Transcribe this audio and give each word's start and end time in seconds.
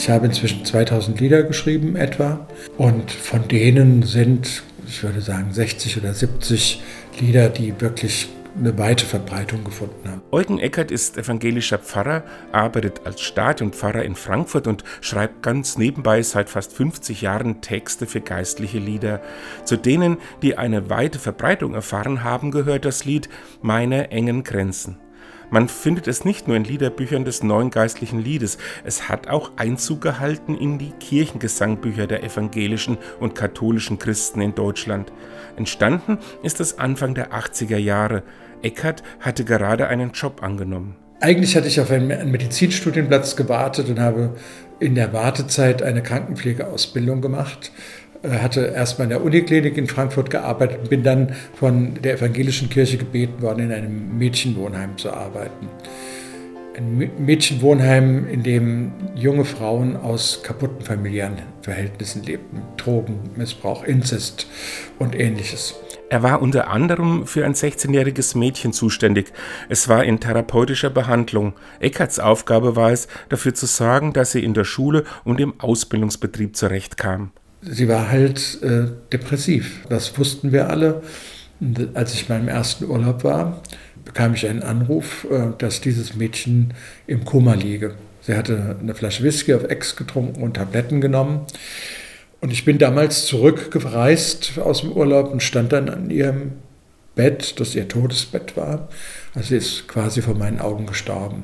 Ich 0.00 0.08
habe 0.08 0.24
inzwischen 0.24 0.64
2000 0.64 1.20
Lieder 1.20 1.42
geschrieben 1.42 1.94
etwa 1.94 2.46
und 2.78 3.10
von 3.10 3.46
denen 3.48 4.02
sind, 4.02 4.62
ich 4.88 5.02
würde 5.02 5.20
sagen, 5.20 5.52
60 5.52 5.98
oder 5.98 6.14
70 6.14 6.82
Lieder, 7.20 7.50
die 7.50 7.78
wirklich 7.82 8.30
eine 8.58 8.78
weite 8.78 9.04
Verbreitung 9.04 9.62
gefunden 9.62 10.08
haben. 10.08 10.22
Eugen 10.30 10.58
Eckert 10.58 10.90
ist 10.90 11.18
evangelischer 11.18 11.76
Pfarrer, 11.76 12.24
arbeitet 12.50 13.02
als 13.04 13.20
Stadionpfarrer 13.20 14.02
in 14.02 14.14
Frankfurt 14.14 14.66
und 14.66 14.84
schreibt 15.02 15.42
ganz 15.42 15.76
nebenbei 15.76 16.22
seit 16.22 16.48
fast 16.48 16.72
50 16.72 17.20
Jahren 17.20 17.60
Texte 17.60 18.06
für 18.06 18.22
geistliche 18.22 18.78
Lieder. 18.78 19.20
Zu 19.64 19.76
denen, 19.76 20.16
die 20.40 20.56
eine 20.56 20.88
weite 20.88 21.18
Verbreitung 21.18 21.74
erfahren 21.74 22.24
haben, 22.24 22.52
gehört 22.52 22.86
das 22.86 23.04
Lied 23.04 23.28
Meine 23.60 24.10
engen 24.10 24.44
Grenzen. 24.44 24.96
Man 25.50 25.68
findet 25.68 26.06
es 26.06 26.24
nicht 26.24 26.46
nur 26.46 26.56
in 26.56 26.62
Liederbüchern 26.62 27.24
des 27.24 27.42
neuen 27.42 27.70
geistlichen 27.70 28.20
Liedes, 28.20 28.56
es 28.84 29.08
hat 29.08 29.28
auch 29.28 29.50
Einzug 29.56 30.00
gehalten 30.00 30.54
in 30.54 30.78
die 30.78 30.92
Kirchengesangbücher 30.92 32.06
der 32.06 32.22
evangelischen 32.22 32.98
und 33.18 33.34
katholischen 33.34 33.98
Christen 33.98 34.40
in 34.40 34.54
Deutschland. 34.54 35.12
Entstanden 35.56 36.18
ist 36.44 36.60
es 36.60 36.78
Anfang 36.78 37.14
der 37.14 37.32
80er 37.32 37.78
Jahre. 37.78 38.22
Eckert 38.62 39.02
hatte 39.18 39.44
gerade 39.44 39.88
einen 39.88 40.12
Job 40.12 40.42
angenommen. 40.42 40.96
Eigentlich 41.20 41.56
hatte 41.56 41.66
ich 41.66 41.80
auf 41.80 41.90
einen 41.90 42.30
Medizinstudienplatz 42.30 43.34
gewartet 43.34 43.88
und 43.88 43.98
habe 43.98 44.36
in 44.78 44.94
der 44.94 45.12
Wartezeit 45.12 45.82
eine 45.82 46.02
Krankenpflegeausbildung 46.02 47.20
gemacht. 47.20 47.72
Äh, 48.22 48.38
hatte 48.38 48.72
erstmal 48.74 49.04
in 49.06 49.10
der 49.10 49.24
Uniklinik 49.24 49.76
in 49.76 49.86
Frankfurt 49.86 50.30
gearbeitet 50.30 50.80
und 50.82 50.90
bin 50.90 51.02
dann 51.02 51.34
von 51.54 51.94
der 52.02 52.14
evangelischen 52.14 52.68
Kirche 52.68 52.98
gebeten 52.98 53.40
worden, 53.42 53.60
in 53.60 53.72
einem 53.72 54.18
Mädchenwohnheim 54.18 54.98
zu 54.98 55.10
arbeiten. 55.12 55.68
Ein 56.76 57.10
Mädchenwohnheim, 57.18 58.28
in 58.28 58.42
dem 58.42 58.92
junge 59.14 59.44
Frauen 59.44 59.96
aus 59.96 60.42
kaputten 60.42 60.84
familiären 60.84 61.34
Verhältnissen 61.62 62.22
lebten. 62.22 62.62
Drogenmissbrauch, 62.76 63.84
Inzest 63.84 64.46
und 64.98 65.18
ähnliches. 65.18 65.74
Er 66.10 66.22
war 66.22 66.42
unter 66.42 66.68
anderem 66.68 67.26
für 67.26 67.44
ein 67.44 67.54
16-jähriges 67.54 68.36
Mädchen 68.36 68.72
zuständig. 68.72 69.32
Es 69.68 69.88
war 69.88 70.04
in 70.04 70.20
therapeutischer 70.20 70.90
Behandlung. 70.90 71.54
Eckerts 71.80 72.18
Aufgabe 72.18 72.76
war 72.76 72.90
es, 72.90 73.08
dafür 73.28 73.54
zu 73.54 73.66
sorgen, 73.66 74.12
dass 74.12 74.32
sie 74.32 74.42
in 74.42 74.54
der 74.54 74.64
Schule 74.64 75.04
und 75.24 75.40
im 75.40 75.60
Ausbildungsbetrieb 75.60 76.56
zurechtkam. 76.56 77.30
Sie 77.62 77.88
war 77.88 78.10
halt 78.10 78.62
äh, 78.62 78.86
depressiv. 79.12 79.80
Das 79.88 80.16
wussten 80.18 80.52
wir 80.52 80.70
alle. 80.70 81.02
Als 81.92 82.14
ich 82.14 82.28
meinem 82.28 82.48
ersten 82.48 82.86
Urlaub 82.86 83.22
war, 83.22 83.62
bekam 84.04 84.32
ich 84.34 84.48
einen 84.48 84.62
Anruf, 84.62 85.26
äh, 85.30 85.48
dass 85.58 85.80
dieses 85.80 86.16
Mädchen 86.16 86.72
im 87.06 87.24
Koma 87.24 87.54
liege. 87.54 87.94
Sie 88.22 88.34
hatte 88.34 88.76
eine 88.80 88.94
Flasche 88.94 89.22
Whisky 89.22 89.54
auf 89.54 89.64
Ex 89.64 89.96
getrunken 89.96 90.42
und 90.42 90.54
Tabletten 90.54 91.00
genommen. 91.00 91.46
Und 92.40 92.52
ich 92.52 92.64
bin 92.64 92.78
damals 92.78 93.26
zurückgereist 93.26 94.58
aus 94.58 94.80
dem 94.80 94.92
Urlaub 94.92 95.30
und 95.30 95.42
stand 95.42 95.72
dann 95.72 95.90
an 95.90 96.10
ihrem 96.10 96.52
Bett, 97.20 97.60
das 97.60 97.74
ihr 97.74 97.86
Todesbett 97.86 98.56
war. 98.56 98.88
Also 99.34 99.48
sie 99.48 99.56
ist 99.56 99.88
quasi 99.88 100.22
vor 100.22 100.34
meinen 100.34 100.58
Augen 100.58 100.86
gestorben. 100.86 101.42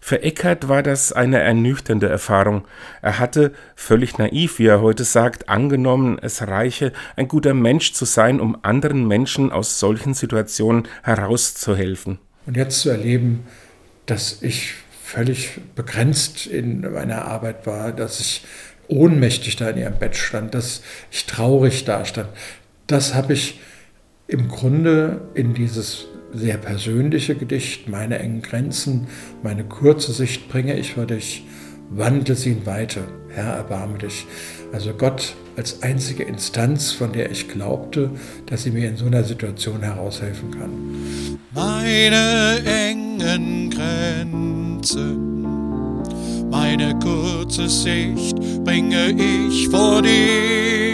Für 0.00 0.22
Eckert 0.22 0.68
war 0.68 0.82
das 0.82 1.12
eine 1.12 1.38
ernüchternde 1.38 2.08
Erfahrung. 2.08 2.66
Er 3.02 3.18
hatte, 3.18 3.52
völlig 3.76 4.16
naiv, 4.16 4.58
wie 4.58 4.68
er 4.68 4.80
heute 4.80 5.04
sagt, 5.04 5.50
angenommen, 5.50 6.18
es 6.18 6.46
reiche, 6.46 6.94
ein 7.16 7.28
guter 7.28 7.52
Mensch 7.52 7.92
zu 7.92 8.06
sein, 8.06 8.40
um 8.40 8.56
anderen 8.62 9.06
Menschen 9.06 9.52
aus 9.52 9.78
solchen 9.78 10.14
Situationen 10.14 10.88
herauszuhelfen. 11.02 12.18
Und 12.46 12.56
jetzt 12.56 12.80
zu 12.80 12.88
erleben, 12.88 13.44
dass 14.06 14.40
ich 14.40 14.76
völlig 15.04 15.60
begrenzt 15.74 16.46
in 16.46 16.90
meiner 16.90 17.26
Arbeit 17.26 17.66
war, 17.66 17.92
dass 17.92 18.18
ich 18.18 18.46
ohnmächtig 18.88 19.56
da 19.56 19.68
in 19.68 19.76
ihrem 19.76 19.98
Bett 19.98 20.16
stand, 20.16 20.54
dass 20.54 20.80
ich 21.10 21.26
traurig 21.26 21.84
da 21.84 22.06
stand. 22.06 22.30
Das 22.86 23.12
habe 23.12 23.34
ich 23.34 23.60
im 24.28 24.48
Grunde 24.48 25.22
in 25.34 25.54
dieses 25.54 26.06
sehr 26.32 26.58
persönliche 26.58 27.34
Gedicht, 27.34 27.88
meine 27.88 28.18
engen 28.18 28.42
Grenzen, 28.42 29.08
meine 29.42 29.64
kurze 29.64 30.12
Sicht 30.12 30.48
bringe 30.50 30.78
ich 30.78 30.94
für 30.94 31.06
dich, 31.06 31.44
wandle 31.90 32.34
sie 32.34 32.52
in 32.52 32.66
Weite, 32.66 33.00
Herr, 33.30 33.54
erbarme 33.54 33.96
dich. 33.98 34.26
Also 34.72 34.92
Gott 34.92 35.34
als 35.56 35.82
einzige 35.82 36.24
Instanz, 36.24 36.92
von 36.92 37.12
der 37.12 37.30
ich 37.30 37.48
glaubte, 37.48 38.10
dass 38.44 38.64
sie 38.64 38.70
mir 38.70 38.88
in 38.88 38.96
so 38.98 39.06
einer 39.06 39.24
Situation 39.24 39.80
heraushelfen 39.80 40.50
kann. 40.50 40.70
Meine 41.54 42.62
engen 42.66 43.70
Grenzen 43.70 45.28
meine 46.50 46.98
kurze 46.98 47.68
Sicht 47.68 48.36
bringe 48.64 49.10
ich 49.10 49.68
vor 49.68 50.00
dich, 50.00 50.87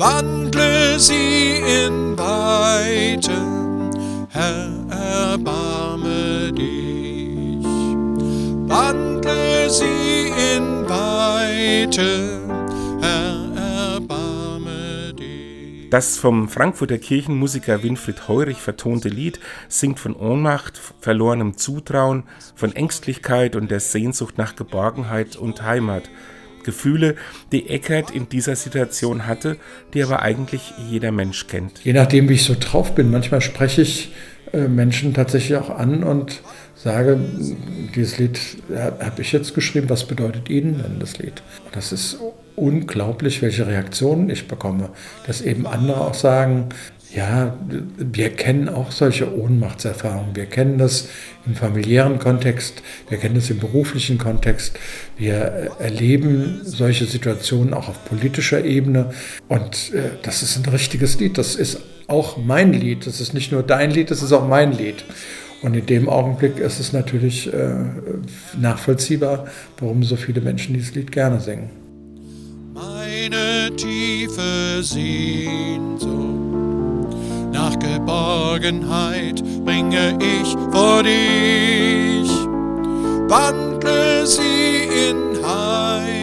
wandle 0.00 0.98
sie 0.98 1.56
in 1.56 2.16
Weite, 2.16 3.36
Herr, 4.30 4.70
erbarme 4.88 6.52
dich, 6.52 7.62
wandle 8.66 9.68
sie 9.68 10.32
in 10.56 10.88
Weite, 10.88 12.40
Das 15.90 16.18
vom 16.18 16.48
Frankfurter 16.48 16.98
Kirchenmusiker 16.98 17.82
Winfried 17.82 18.28
Heurich 18.28 18.58
vertonte 18.58 19.08
Lied 19.08 19.40
singt 19.68 19.98
von 19.98 20.14
Ohnmacht, 20.14 20.80
verlorenem 21.00 21.56
Zutrauen, 21.56 22.22
von 22.54 22.76
Ängstlichkeit 22.76 23.56
und 23.56 23.72
der 23.72 23.80
Sehnsucht 23.80 24.38
nach 24.38 24.54
Geborgenheit 24.54 25.34
und 25.34 25.62
Heimat. 25.62 26.08
Gefühle, 26.64 27.16
die 27.52 27.68
Eckert 27.68 28.10
in 28.10 28.28
dieser 28.28 28.56
Situation 28.56 29.26
hatte, 29.26 29.56
die 29.94 30.02
aber 30.02 30.22
eigentlich 30.22 30.72
jeder 30.90 31.12
Mensch 31.12 31.46
kennt. 31.46 31.84
Je 31.84 31.92
nachdem, 31.92 32.28
wie 32.28 32.34
ich 32.34 32.44
so 32.44 32.56
drauf 32.58 32.94
bin, 32.94 33.10
manchmal 33.10 33.40
spreche 33.40 33.82
ich 33.82 34.12
äh, 34.52 34.68
Menschen 34.68 35.14
tatsächlich 35.14 35.56
auch 35.56 35.70
an 35.70 36.02
und 36.02 36.42
sage, 36.74 37.18
dieses 37.94 38.18
Lied 38.18 38.40
habe 38.74 39.20
ich 39.20 39.32
jetzt 39.32 39.54
geschrieben, 39.54 39.90
was 39.90 40.06
bedeutet 40.06 40.48
Ihnen 40.48 40.82
denn 40.82 40.98
das 40.98 41.18
Lied? 41.18 41.42
Das 41.72 41.92
ist 41.92 42.18
unglaublich, 42.56 43.42
welche 43.42 43.66
Reaktionen 43.66 44.30
ich 44.30 44.48
bekomme. 44.48 44.90
Dass 45.26 45.42
eben 45.42 45.66
andere 45.66 46.00
auch 46.00 46.14
sagen, 46.14 46.70
ja, 47.14 47.56
wir 47.98 48.30
kennen 48.30 48.68
auch 48.68 48.92
solche 48.92 49.36
Ohnmachtserfahrungen. 49.36 50.36
Wir 50.36 50.46
kennen 50.46 50.78
das 50.78 51.08
im 51.44 51.54
familiären 51.54 52.18
Kontext, 52.18 52.82
wir 53.08 53.18
kennen 53.18 53.34
das 53.34 53.50
im 53.50 53.58
beruflichen 53.58 54.18
Kontext. 54.18 54.78
Wir 55.16 55.72
erleben 55.78 56.60
solche 56.62 57.06
Situationen 57.06 57.74
auch 57.74 57.88
auf 57.88 58.04
politischer 58.04 58.64
Ebene. 58.64 59.10
Und 59.48 59.92
äh, 59.92 60.10
das 60.22 60.42
ist 60.42 60.56
ein 60.56 60.70
richtiges 60.70 61.18
Lied. 61.18 61.38
Das 61.38 61.56
ist 61.56 61.80
auch 62.06 62.36
mein 62.36 62.72
Lied. 62.72 63.06
Das 63.06 63.20
ist 63.20 63.34
nicht 63.34 63.50
nur 63.52 63.62
dein 63.62 63.90
Lied, 63.90 64.10
das 64.10 64.22
ist 64.22 64.32
auch 64.32 64.46
mein 64.46 64.72
Lied. 64.72 65.04
Und 65.62 65.74
in 65.74 65.86
dem 65.86 66.08
Augenblick 66.08 66.58
ist 66.58 66.80
es 66.80 66.92
natürlich 66.92 67.52
äh, 67.52 67.74
nachvollziehbar, 68.58 69.46
warum 69.78 70.02
so 70.04 70.16
viele 70.16 70.40
Menschen 70.40 70.74
dieses 70.74 70.94
Lied 70.94 71.12
gerne 71.12 71.40
singen 71.40 71.70
eine 73.30 73.74
tiefe 73.76 74.82
Sehnsucht 74.82 76.39
Geborgenheit 77.80 79.42
bringe 79.64 80.16
ich 80.20 80.56
vor 80.70 81.02
dich, 81.02 82.30
wandle 83.28 84.26
sie 84.26 84.84
in 85.08 85.44
Heimat. 85.44 86.19